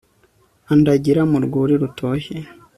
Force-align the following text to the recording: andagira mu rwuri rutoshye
andagira 0.73 1.21
mu 1.31 1.37
rwuri 1.45 1.73
rutoshye 1.81 2.37